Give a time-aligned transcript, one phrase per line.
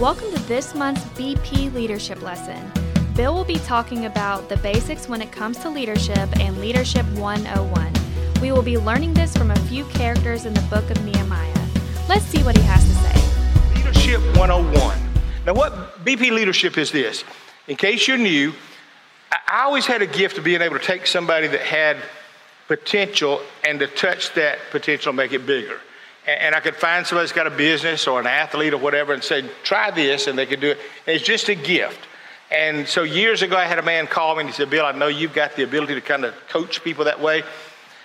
[0.00, 2.70] Welcome to this month's BP Leadership Lesson.
[3.16, 7.92] Bill will be talking about the basics when it comes to leadership and Leadership 101.
[8.40, 11.52] We will be learning this from a few characters in the book of Nehemiah.
[12.08, 13.74] Let's see what he has to say.
[13.74, 14.98] Leadership 101.
[15.44, 17.24] Now, what BP leadership is this?
[17.66, 18.54] In case you're new,
[19.32, 21.96] I always had a gift of being able to take somebody that had
[22.68, 25.80] potential and to touch that potential and make it bigger
[26.28, 29.24] and I could find somebody that's got a business or an athlete or whatever and
[29.24, 30.78] say, try this, and they could do it.
[31.06, 32.00] And it's just a gift.
[32.50, 34.92] And so years ago, I had a man call me and he said, Bill, I
[34.92, 37.42] know you've got the ability to kind of coach people that way.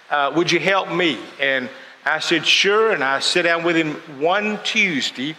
[0.09, 1.17] Uh, would you help me?
[1.39, 1.69] And
[2.05, 2.91] I said, sure.
[2.91, 5.35] And I sat down with him one Tuesday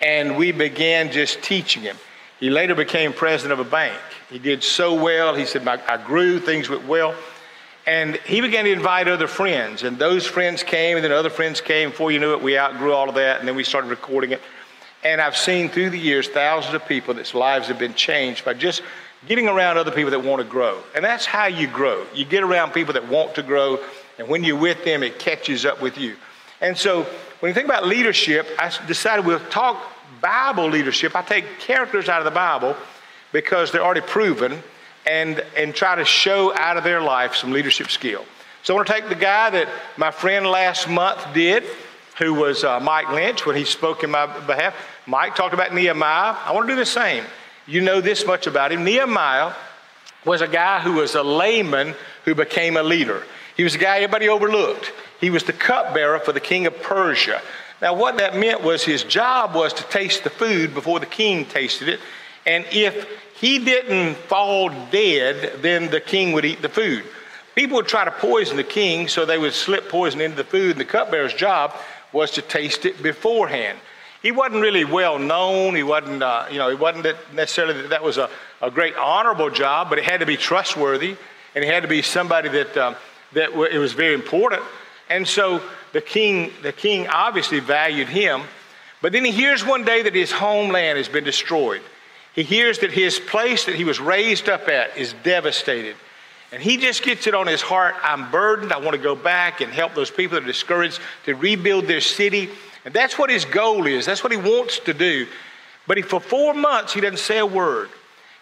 [0.00, 1.96] and we began just teaching him.
[2.40, 3.98] He later became president of a bank.
[4.28, 5.34] He did so well.
[5.34, 7.14] He said, I grew, things went well.
[7.88, 11.62] And he began to invite other friends, and those friends came, and then other friends
[11.62, 11.88] came.
[11.88, 14.42] Before you knew it, we outgrew all of that, and then we started recording it.
[15.02, 18.52] And I've seen through the years thousands of people that's lives have been changed by
[18.52, 18.82] just
[19.26, 20.82] getting around other people that want to grow.
[20.94, 22.04] And that's how you grow.
[22.14, 23.82] You get around people that want to grow,
[24.18, 26.16] and when you're with them, it catches up with you.
[26.60, 27.04] And so
[27.40, 29.82] when you think about leadership, I decided we'll talk
[30.20, 31.16] Bible leadership.
[31.16, 32.76] I take characters out of the Bible
[33.32, 34.62] because they're already proven
[35.08, 38.24] and, and try to show out of their life some leadership skill.
[38.62, 41.64] So I want to take the guy that my friend last month did,
[42.18, 44.74] who was uh, Mike Lynch when he spoke in my behalf.
[45.06, 46.36] Mike talked about Nehemiah.
[46.44, 47.24] I want to do the same.
[47.66, 48.84] You know this much about him.
[48.84, 49.54] Nehemiah
[50.24, 53.22] was a guy who was a layman who became a leader.
[53.56, 54.92] He was a guy everybody overlooked.
[55.20, 57.40] He was the cupbearer for the king of Persia.
[57.80, 61.44] Now, what that meant was his job was to taste the food before the king
[61.44, 62.00] tasted it.
[62.46, 63.06] And if
[63.40, 67.04] he didn't fall dead, then the king would eat the food.
[67.54, 70.72] People would try to poison the king, so they would slip poison into the food,
[70.72, 71.74] and the cupbearer's job
[72.12, 73.78] was to taste it beforehand.
[74.22, 75.76] He wasn't really well known.
[75.76, 78.28] He wasn't, uh, you know, it wasn't necessarily that that was a,
[78.60, 81.16] a great honorable job, but it had to be trustworthy,
[81.54, 82.96] and it had to be somebody that um,
[83.32, 84.62] that w- it was very important.
[85.08, 85.62] And so
[85.92, 88.42] the king, the king obviously valued him.
[89.00, 91.82] But then he hears one day that his homeland has been destroyed.
[92.38, 95.96] He hears that his place that he was raised up at is devastated.
[96.52, 98.72] And he just gets it on his heart I'm burdened.
[98.72, 102.00] I want to go back and help those people that are discouraged to rebuild their
[102.00, 102.48] city.
[102.84, 104.06] And that's what his goal is.
[104.06, 105.26] That's what he wants to do.
[105.88, 107.88] But he, for four months, he doesn't say a word.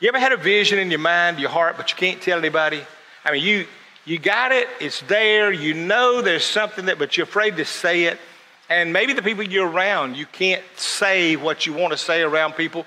[0.01, 2.83] You ever had a vision in your mind, your heart, but you can't tell anybody?
[3.25, 3.67] I mean, you,
[4.05, 8.05] you got it, it's there, you know there's something that, but you're afraid to say
[8.05, 8.19] it.
[8.69, 12.57] And maybe the people you're around, you can't say what you want to say around
[12.57, 12.85] people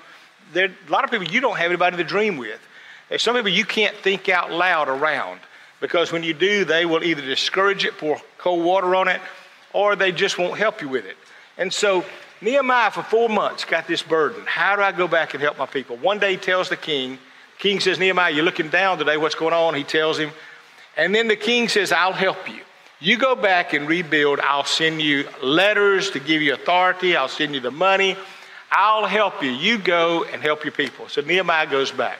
[0.52, 2.60] there a lot of people you don't have anybody to dream with.
[3.08, 5.40] There's some people you can't think out loud around
[5.80, 9.20] because when you do, they will either discourage it, pour cold water on it,
[9.72, 11.16] or they just won't help you with it.
[11.58, 12.04] And so
[12.40, 14.42] Nehemiah, for four months, got this burden.
[14.46, 15.96] How do I go back and help my people?
[15.96, 17.18] One day he tells the king,
[17.58, 19.16] king says, Nehemiah, you're looking down today.
[19.16, 19.74] What's going on?
[19.74, 20.30] He tells him.
[20.96, 22.62] And then the king says, I'll help you.
[22.98, 24.40] You go back and rebuild.
[24.40, 27.16] I'll send you letters to give you authority.
[27.16, 28.16] I'll send you the money.
[28.70, 29.50] I'll help you.
[29.50, 31.08] You go and help your people.
[31.08, 32.18] So Nehemiah goes back.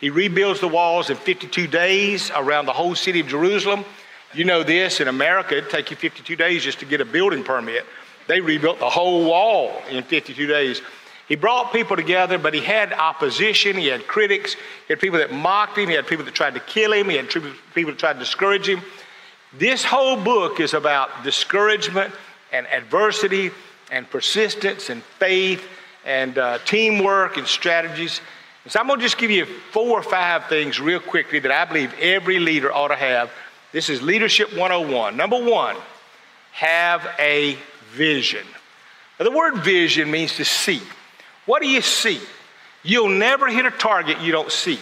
[0.00, 3.84] He rebuilds the walls in 52 days around the whole city of Jerusalem.
[4.32, 7.44] You know this, in America, it'd take you 52 days just to get a building
[7.44, 7.84] permit.
[8.28, 10.80] They rebuilt the whole wall in 52 days.
[11.28, 13.76] He brought people together, but he had opposition.
[13.76, 14.54] He had critics.
[14.54, 15.88] He had people that mocked him.
[15.88, 17.10] He had people that tried to kill him.
[17.10, 17.28] He had
[17.74, 18.80] people that tried to discourage him.
[19.58, 22.14] This whole book is about discouragement
[22.52, 23.50] and adversity
[23.90, 25.66] and persistence and faith
[26.10, 28.20] and uh, teamwork and strategies.
[28.64, 31.52] And so I'm going to just give you four or five things real quickly that
[31.52, 33.30] I believe every leader ought to have.
[33.70, 35.16] This is Leadership 101.
[35.16, 35.76] Number one,
[36.50, 37.56] have a
[37.92, 38.44] vision.
[39.18, 40.82] Now, the word vision means to see.
[41.46, 42.20] What do you see?
[42.82, 44.80] You'll never hit a target you don't see.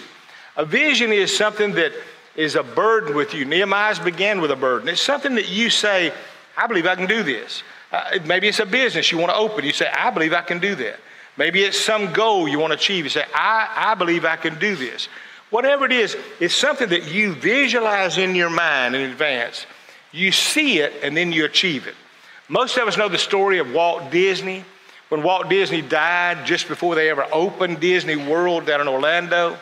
[0.57, 1.93] A vision is something that
[2.37, 3.45] is a burden with you.
[3.45, 4.89] Nehemiah's began with a burden.
[4.89, 6.11] It's something that you say,
[6.57, 7.63] I believe I can do this.
[7.93, 9.65] Uh, maybe it's a business you want to open.
[9.65, 11.01] You say, I believe I can do that.
[11.39, 13.05] Maybe it's some goal you want to achieve.
[13.05, 15.09] You say, I, I believe I can do this.
[15.51, 19.65] Whatever it is, it's something that you visualize in your mind in advance.
[20.11, 21.95] You see it and then you achieve it.
[22.49, 24.65] Most of us know the story of Walt Disney.
[25.11, 29.57] When Walt Disney died, just before they ever opened Disney World down in Orlando,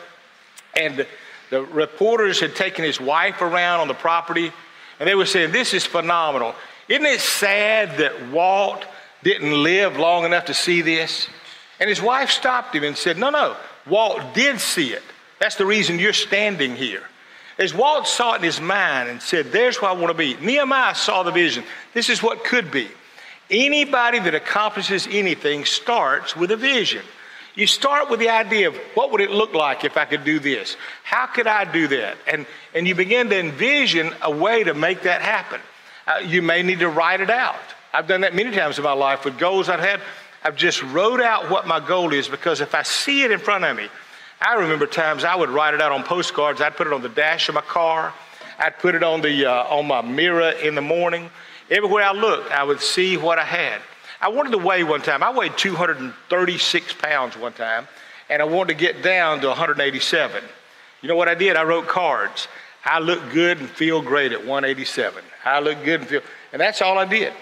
[0.75, 1.07] and the,
[1.49, 4.51] the reporters had taken his wife around on the property,
[4.99, 6.53] and they were saying, This is phenomenal.
[6.89, 8.85] Isn't it sad that Walt
[9.23, 11.29] didn't live long enough to see this?
[11.79, 13.55] And his wife stopped him and said, No, no,
[13.87, 15.03] Walt did see it.
[15.39, 17.03] That's the reason you're standing here.
[17.59, 20.35] As Walt saw it in his mind and said, There's where I want to be.
[20.35, 21.63] Nehemiah saw the vision.
[21.93, 22.89] This is what could be.
[23.49, 27.03] Anybody that accomplishes anything starts with a vision.
[27.55, 30.37] You start with the idea of what would it look like if I could do
[30.37, 30.77] this?
[31.03, 32.17] How could I do that?
[32.31, 32.45] And,
[32.75, 35.59] and you begin to envision a way to make that happen.
[36.05, 37.55] Uh, you may need to write it out.
[37.93, 40.01] I've done that many times in my life with goals I've had.
[40.47, 43.65] I've just wrote out what my goal is because if I see it in front
[43.65, 43.89] of me,
[44.39, 46.61] I remember times I would write it out on postcards.
[46.61, 48.13] I'd put it on the dash of my car.
[48.57, 51.29] I'd put it on, the, uh, on my mirror in the morning.
[51.69, 53.81] Everywhere I looked, I would see what I had.
[54.21, 55.21] I wanted to weigh one time.
[55.21, 57.85] I weighed 236 pounds one time,
[58.29, 60.43] and I wanted to get down to 187.
[61.01, 61.57] You know what I did?
[61.57, 62.47] I wrote cards.
[62.85, 65.25] I look good and feel great at 187.
[65.43, 66.21] I look good and feel,
[66.53, 67.33] and that's all I did.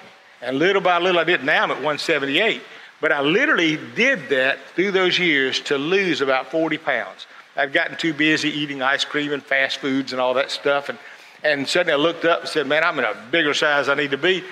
[0.42, 1.44] And little by little, I did.
[1.44, 2.64] Now I'm at 178.
[3.02, 7.28] But I literally did that through those years to lose about 40 pounds.
[7.56, 10.90] I'd gotten too busy eating ice cream and fast foods and all that stuff.
[10.90, 10.98] And,
[11.44, 14.12] and suddenly I looked up and said, Man, I'm in a bigger size I need
[14.12, 14.44] to be.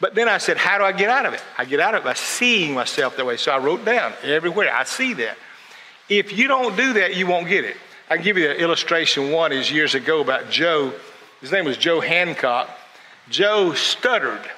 [0.00, 1.42] But then I said, How do I get out of it?
[1.56, 3.36] I get out of it by seeing myself that way.
[3.36, 4.72] So I wrote down everywhere.
[4.74, 5.36] I see that.
[6.08, 7.76] If you don't do that, you won't get it.
[8.08, 9.30] I can give you the illustration.
[9.30, 10.94] One is years ago about Joe.
[11.40, 12.70] His name was Joe Hancock.
[13.28, 14.50] Joe stuttered.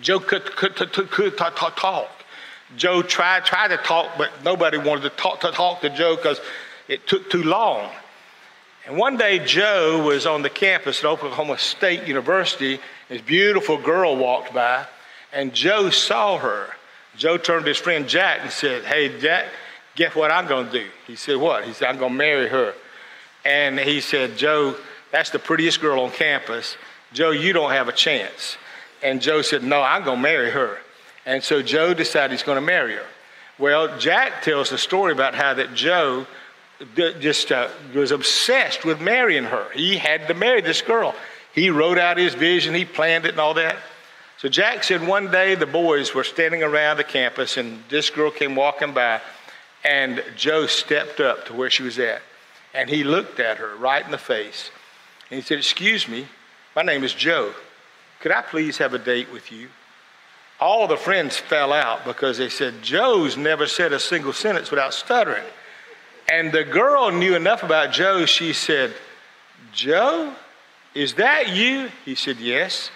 [0.00, 0.44] Joe could
[1.36, 2.10] talk.
[2.76, 6.40] Joe tried, tried to talk, but nobody wanted to talk to, talk to Joe because
[6.88, 7.90] it took too long.
[8.86, 12.78] And one day, Joe was on the campus at Oklahoma State University.
[13.08, 14.86] This beautiful girl walked by,
[15.32, 16.70] and Joe saw her.
[17.16, 19.46] Joe turned to his friend Jack and said, Hey, Jack,
[19.96, 20.86] guess what I'm going to do?
[21.06, 21.64] He said, What?
[21.64, 22.74] He said, I'm going to marry her.
[23.44, 24.76] And he said, Joe,
[25.12, 26.76] that's the prettiest girl on campus.
[27.12, 28.56] Joe, you don't have a chance.
[29.02, 30.78] And Joe said, No, I'm going to marry her.
[31.26, 33.04] And so Joe decided he's going to marry her.
[33.58, 36.26] Well, Jack tells the story about how that Joe
[36.94, 39.66] just uh, was obsessed with marrying her.
[39.74, 41.14] He had to marry this girl.
[41.52, 43.76] He wrote out his vision, he planned it and all that.
[44.38, 48.30] So Jack said one day the boys were standing around the campus and this girl
[48.30, 49.22] came walking by
[49.82, 52.20] and Joe stepped up to where she was at
[52.74, 54.70] and he looked at her right in the face
[55.30, 56.26] and he said, Excuse me,
[56.76, 57.54] my name is Joe.
[58.20, 59.68] Could I please have a date with you?
[60.58, 64.94] All the friends fell out because they said, Joe's never said a single sentence without
[64.94, 65.44] stuttering.
[66.28, 68.94] And the girl knew enough about Joe, she said,
[69.72, 70.32] Joe,
[70.94, 71.90] is that you?
[72.04, 72.90] He said, Yes.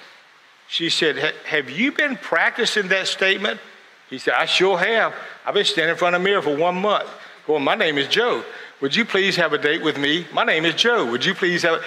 [0.69, 3.61] She said, Have you been practicing that statement?
[4.09, 5.15] He said, I sure have.
[5.45, 7.09] I've been standing in front of a mirror for one month.
[7.47, 8.43] Going, My name is Joe.
[8.81, 10.27] Would you please have a date with me?
[10.33, 11.05] My name is Joe.
[11.11, 11.83] Would you please have a...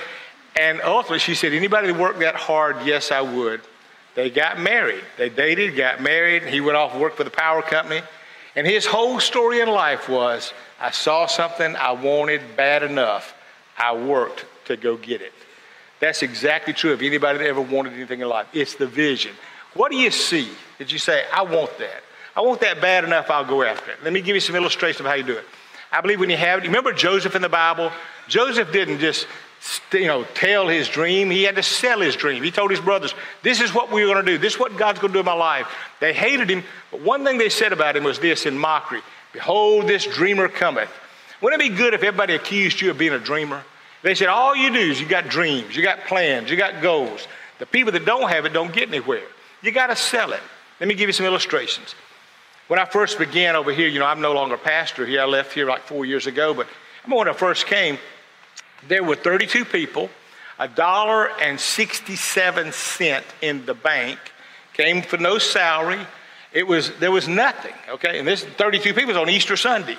[0.56, 2.86] And ultimately, she said, Anybody worked that hard?
[2.86, 3.62] Yes, I would.
[4.16, 5.04] They got married.
[5.18, 6.44] They dated, got married.
[6.44, 8.02] He went off and worked for the power company.
[8.56, 13.34] And his whole story in life was I saw something I wanted bad enough.
[13.78, 15.34] I worked to go get it.
[16.00, 18.48] That's exactly true of anybody that ever wanted anything in life.
[18.54, 19.34] It's the vision.
[19.74, 20.50] What do you see?
[20.78, 22.04] Did you say, I want that?
[22.36, 23.98] I want that bad enough, I'll go after it.
[24.04, 25.46] Let me give you some illustration of how you do it.
[25.92, 27.92] I believe when you have, it, remember Joseph in the Bible?
[28.28, 29.28] Joseph didn't just
[29.92, 31.30] you know, tell his dream.
[31.30, 32.44] He had to sell his dream.
[32.44, 34.38] He told his brothers, This is what we're going to do.
[34.38, 35.68] This is what God's going to do in my life.
[36.00, 39.02] They hated him, but one thing they said about him was this in mockery
[39.32, 40.90] Behold, this dreamer cometh.
[41.42, 43.64] Wouldn't it be good if everybody accused you of being a dreamer?
[44.02, 47.28] They said, All you do is you got dreams, you got plans, you got goals.
[47.60, 49.24] The people that don't have it don't get anywhere.
[49.62, 50.42] You got to sell it.
[50.80, 51.96] Let me give you some illustrations.
[52.68, 55.22] When I first began over here, you know, I'm no longer pastor here.
[55.22, 56.68] I left here like four years ago, but
[57.08, 57.98] when I first came,
[58.88, 60.10] there were 32 people,
[60.60, 64.20] a dollar and 67 cent in the bank,
[64.74, 66.06] came for no salary.
[66.52, 68.20] It was, there was nothing, okay?
[68.20, 69.98] And this 32 people was on Easter Sunday.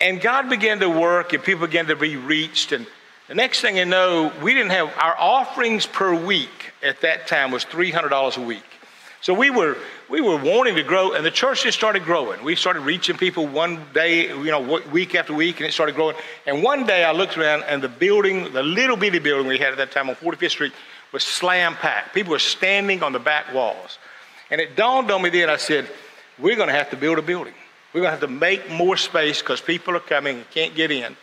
[0.00, 2.72] And God began to work and people began to be reached.
[2.72, 2.86] And
[3.28, 7.50] the next thing you know, we didn't have, our offerings per week at that time
[7.50, 8.62] was $300 a week.
[9.22, 9.76] So we were,
[10.08, 12.44] we were wanting to grow, and the church just started growing.
[12.44, 16.16] We started reaching people one day, you know, week after week, and it started growing.
[16.46, 19.72] And one day I looked around, and the building, the little bitty building we had
[19.72, 20.72] at that time on 45th Street,
[21.12, 22.14] was slam packed.
[22.14, 23.98] People were standing on the back walls.
[24.50, 25.88] And it dawned on me then, I said,
[26.38, 27.54] we're going to have to build a building.
[27.92, 30.90] We're going to have to make more space because people are coming and can't get
[30.90, 31.16] in.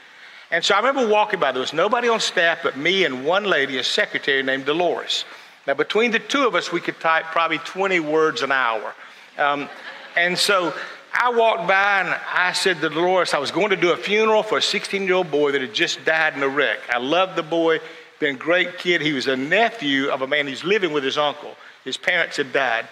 [0.49, 1.51] And so I remember walking by.
[1.51, 5.25] There was nobody on staff but me and one lady, a secretary named Dolores.
[5.65, 8.93] Now, between the two of us, we could type probably 20 words an hour.
[9.37, 9.69] Um,
[10.15, 10.73] and so
[11.13, 14.43] I walked by and I said to Dolores, I was going to do a funeral
[14.43, 16.79] for a 16 year old boy that had just died in a wreck.
[16.89, 17.79] I loved the boy,
[18.19, 19.01] been a great kid.
[19.01, 21.55] He was a nephew of a man who's living with his uncle.
[21.83, 22.87] His parents had died,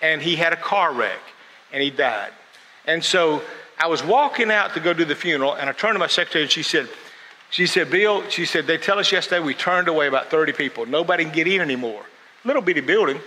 [0.00, 1.20] and he had a car wreck,
[1.72, 2.30] and he died.
[2.86, 3.42] And so
[3.78, 6.44] I was walking out to go do the funeral, and I turned to my secretary
[6.44, 6.88] and she said,
[7.50, 10.86] she said, Bill, she said, they tell us yesterday we turned away about 30 people.
[10.86, 12.04] Nobody can get in anymore.
[12.44, 13.20] Little bitty building.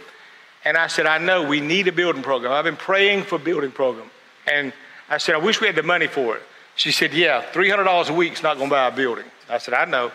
[0.63, 2.51] And I said, I know we need a building program.
[2.51, 4.09] I've been praying for building program.
[4.45, 4.73] And
[5.09, 6.43] I said, I wish we had the money for it.
[6.75, 9.25] She said, Yeah, $300 a week's not going to buy a building.
[9.49, 10.11] I said, I know.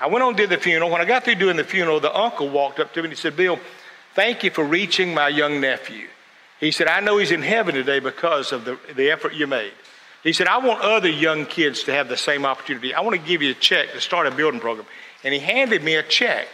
[0.00, 0.90] I went on and did the funeral.
[0.90, 3.20] When I got through doing the funeral, the uncle walked up to me and he
[3.20, 3.58] said, Bill,
[4.14, 6.06] thank you for reaching my young nephew.
[6.60, 9.72] He said, I know he's in heaven today because of the, the effort you made.
[10.22, 12.92] He said, I want other young kids to have the same opportunity.
[12.92, 14.86] I want to give you a check to start a building program.
[15.24, 16.48] And he handed me a check.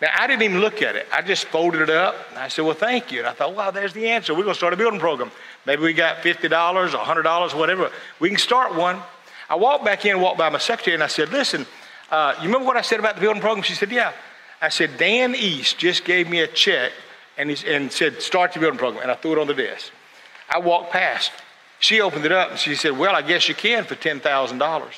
[0.00, 1.06] Now, I didn't even look at it.
[1.12, 2.16] I just folded it up.
[2.30, 3.20] And I said, Well, thank you.
[3.20, 4.34] And I thought, Wow, there's the answer.
[4.34, 5.30] We're going to start a building program.
[5.64, 7.90] Maybe we got $50 or $100, whatever.
[8.18, 9.00] We can start one.
[9.48, 11.66] I walked back in, walked by my secretary, and I said, Listen,
[12.10, 13.62] uh, you remember what I said about the building program?
[13.62, 14.12] She said, Yeah.
[14.60, 16.92] I said, Dan East just gave me a check
[17.36, 19.02] and, he, and said, Start the building program.
[19.02, 19.92] And I threw it on the desk.
[20.50, 21.30] I walked past.
[21.82, 24.94] She opened it up and she said, Well, I guess you can for $10,000.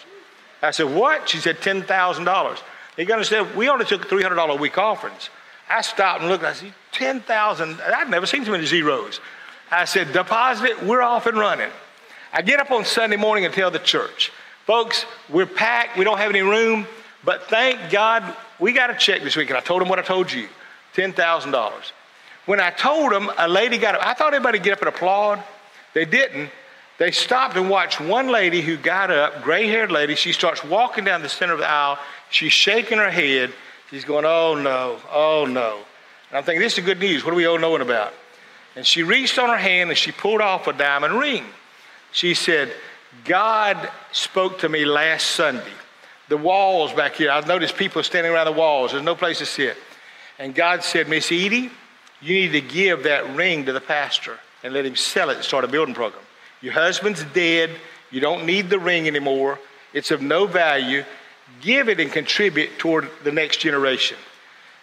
[0.61, 1.31] I said, What?
[1.31, 2.59] She said, $10,000.
[2.99, 5.31] You got to understand, we only took $300 a week offerings.
[5.69, 9.21] I stopped and looked, and I said, 10,000, I'd never seen so many zeros.
[9.71, 11.71] I said, deposit it, we're off and running.
[12.35, 14.31] I get up on Sunday morning and tell the church,
[14.67, 16.87] folks, we're packed, we don't have any room,
[17.25, 19.49] but thank God we got a check this week.
[19.49, 20.49] And I told them what I told you
[20.95, 21.73] $10,000.
[22.45, 24.89] When I told them, a lady got up, I thought everybody would get up and
[24.89, 25.43] applaud.
[25.95, 26.51] They didn't.
[26.99, 30.15] They stopped and watched one lady who got up, gray haired lady.
[30.15, 31.99] She starts walking down the center of the aisle.
[32.31, 33.53] She's shaking her head.
[33.91, 35.79] She's going, Oh no, oh no.
[36.29, 37.25] And I'm thinking, This is good news.
[37.25, 38.13] What are we all knowing about?
[38.77, 41.45] And she reached on her hand and she pulled off a diamond ring.
[42.13, 42.73] She said,
[43.25, 45.73] God spoke to me last Sunday.
[46.29, 48.93] The walls back here, I've noticed people standing around the walls.
[48.93, 49.77] There's no place to sit.
[50.39, 51.71] And God said, Miss Edie,
[52.21, 55.45] you need to give that ring to the pastor and let him sell it and
[55.45, 56.24] start a building program.
[56.65, 57.69] Your husband's dead.
[58.11, 59.59] You don't need the ring anymore.
[59.93, 61.05] It's of no value.
[61.61, 64.17] Give it and contribute toward the next generation.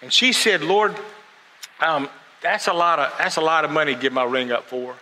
[0.04, 0.96] And she said, Lord,
[1.80, 2.08] um,
[2.40, 4.94] that's a lot of that's a lot of money to give my ring up for.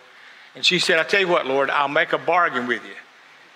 [0.54, 2.96] And she said, I tell you what, Lord, I'll make a bargain with you.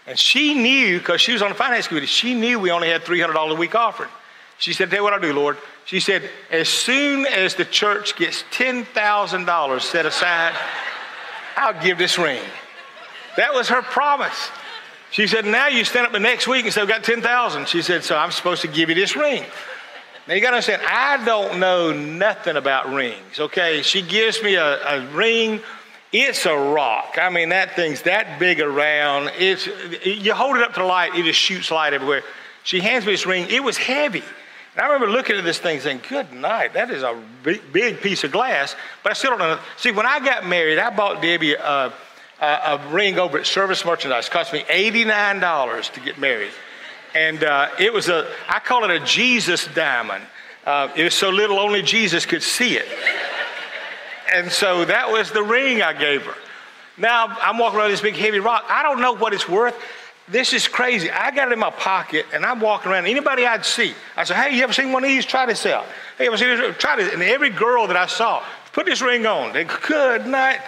[0.06, 3.04] And she knew, because she was on the finance committee, she knew we only had
[3.04, 4.10] $300 a week offering.
[4.58, 5.56] She said, Tell you what I'll do, Lord.
[5.86, 10.54] She said, As soon as the church gets $10,000 set aside,
[11.56, 12.42] I'll give this ring.
[13.36, 14.50] That was her promise.
[15.10, 17.68] She said, Now you stand up the next week and say, I've got 10,000.
[17.68, 19.44] She said, So I'm supposed to give you this ring.
[20.26, 23.82] Now you got to understand, I don't know nothing about rings, okay?
[23.82, 25.60] She gives me a, a ring.
[26.12, 27.18] It's a rock.
[27.20, 29.32] I mean, that thing's that big around.
[29.38, 29.66] It's,
[30.04, 32.22] you hold it up to the light, it just shoots light everywhere.
[32.62, 33.46] She hands me this ring.
[33.50, 34.22] It was heavy.
[34.74, 38.00] And I remember looking at this thing saying, good night, that is a big, big
[38.00, 38.74] piece of glass.
[39.02, 39.58] But I still don't know.
[39.76, 41.92] See, when I got married, I bought Debbie a,
[42.40, 44.26] a, a ring over at Service Merchandise.
[44.26, 46.52] It cost me $89 to get married.
[47.14, 50.24] And uh, it was a, I call it a Jesus diamond.
[50.66, 52.86] Uh, it was so little only Jesus could see it.
[54.32, 56.34] And so that was the ring I gave her.
[56.96, 58.64] Now I'm walking around this big heavy rock.
[58.68, 59.76] I don't know what it's worth.
[60.26, 61.10] This is crazy.
[61.10, 63.06] I got it in my pocket and I'm walking around.
[63.06, 65.26] Anybody I'd see, I said, Hey, you ever seen one of these?
[65.26, 65.84] Try this out.
[66.16, 66.76] Hey, you ever seen this?
[66.78, 67.12] Try this.
[67.12, 69.52] And every girl that I saw, put this ring on.
[69.52, 70.60] They good night.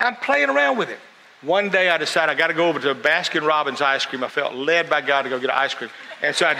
[0.00, 0.98] I'm playing around with it.
[1.42, 4.24] One day I decided I got to go over to Baskin Robbins ice cream.
[4.24, 5.90] I felt led by God to go get ice cream.
[6.22, 6.56] And so I,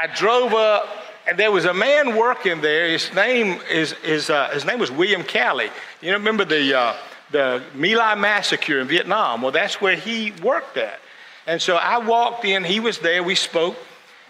[0.00, 0.88] I drove up,
[1.26, 2.88] and there was a man working there.
[2.88, 5.70] His name is, is uh, his name was William Calley.
[6.00, 6.96] You know, remember the uh,
[7.32, 9.42] the My Lai massacre in Vietnam?
[9.42, 11.00] Well, that's where he worked at.
[11.46, 12.64] And so I walked in.
[12.64, 13.22] He was there.
[13.22, 13.76] We spoke.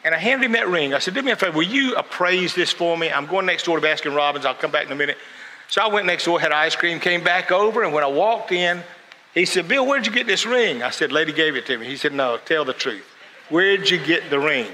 [0.05, 0.93] And I handed him that ring.
[0.93, 3.11] I said, Do me a favor, will you appraise this for me?
[3.11, 4.45] I'm going next door to Baskin Robbins.
[4.45, 5.17] I'll come back in a minute.
[5.69, 8.53] So I went next door, had ice cream, came back over, and when I walked
[8.53, 8.83] in,
[9.35, 10.83] he said, Bill, where'd you get this ring?
[10.83, 11.87] I said, Lady gave it to me.
[11.87, 13.05] He said, No, tell the truth.
[13.49, 14.69] Where'd you get the ring?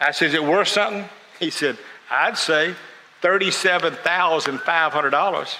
[0.00, 1.04] I said, Is it worth something?
[1.38, 1.76] He said,
[2.10, 2.74] I'd say
[3.22, 5.58] $37,500.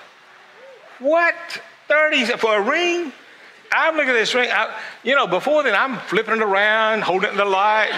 [1.01, 1.35] What?
[1.89, 3.13] 30 for a ring?
[3.73, 4.51] I'm looking at this ring.
[4.51, 4.75] I,
[5.05, 7.93] you know, before then, I'm flipping it around, holding it in the light.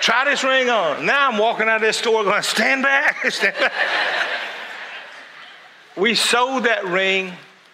[0.00, 1.04] Try this ring on.
[1.04, 3.72] Now I'm walking out of this store going, stand back, stand back.
[6.00, 7.32] We sold that ring,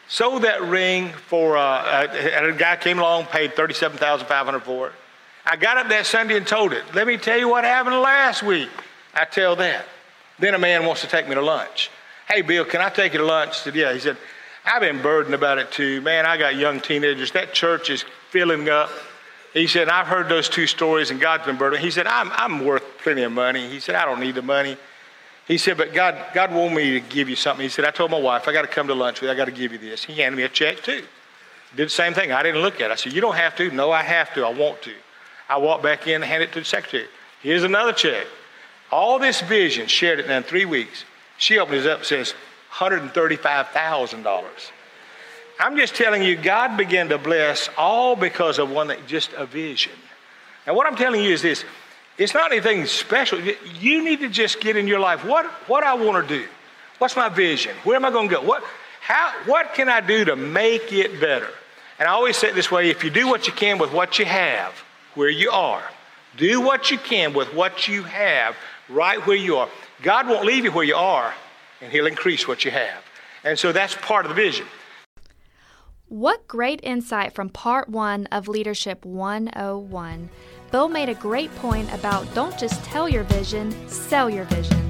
[0.09, 4.93] sold that ring for, uh, a, a guy came along, paid 37500 for it.
[5.47, 6.83] I got up that Sunday and told it.
[6.93, 8.69] Let me tell you what happened last week.
[9.15, 9.87] I tell that.
[10.41, 11.89] Then a man wants to take me to lunch.
[12.29, 13.59] Hey, Bill, can I take you to lunch?
[13.59, 13.93] Said, yeah.
[13.93, 14.17] He said,
[14.65, 16.01] I've been burdened about it too.
[16.01, 17.31] Man, I got young teenagers.
[17.31, 18.91] That church is filling up.
[19.55, 21.83] He said, I've heard those two stories and God's been burdened.
[21.83, 23.69] He said, I'm, I'm worth plenty of money.
[23.69, 24.77] He said, I don't need the money.
[25.47, 27.63] He said, but God, God wanted me to give you something.
[27.63, 29.33] He said, I told my wife, I got to come to lunch with you.
[29.33, 30.03] I got to give you this.
[30.03, 31.05] He handed me a check too.
[31.77, 32.33] Did the same thing.
[32.33, 32.93] I didn't look at it.
[32.93, 33.71] I said, you don't have to.
[33.71, 34.45] No, I have to.
[34.45, 34.93] I want to.
[35.49, 37.07] I walked back in and handed it to the secretary.
[37.43, 38.27] Here's another check.
[38.91, 41.05] All this vision, shared it in three weeks.
[41.39, 42.35] She opens it up and says,
[42.73, 44.45] $135,000.
[45.59, 49.47] I'm just telling you, God began to bless all because of one that just a
[49.47, 49.93] vision.
[50.67, 51.65] And what I'm telling you is this
[52.19, 53.41] it's not anything special.
[53.41, 56.47] You need to just get in your life what, what I want to do.
[56.99, 57.75] What's my vision?
[57.85, 58.43] Where am I going to go?
[58.43, 58.65] What,
[59.01, 61.49] how, what can I do to make it better?
[61.99, 64.19] And I always say it this way if you do what you can with what
[64.19, 64.73] you have,
[65.15, 65.83] where you are,
[66.37, 68.57] do what you can with what you have
[68.89, 69.69] right where you are.
[70.03, 71.33] God won't leave you where you are,
[71.81, 73.03] and He'll increase what you have.
[73.45, 74.67] And so that's part of the vision.
[76.09, 80.31] What great insight from part one of Leadership 101.
[80.71, 84.89] Bill made a great point about don't just tell your vision, sell your vision.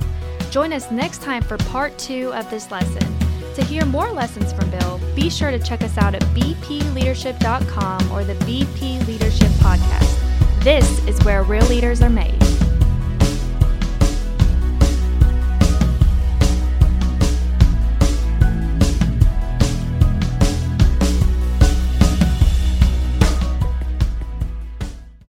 [0.51, 3.17] Join us next time for part two of this lesson.
[3.55, 8.23] To hear more lessons from Bill, be sure to check us out at bpleadership.com or
[8.23, 10.63] the BP Leadership Podcast.
[10.63, 12.46] This is where real leaders are made.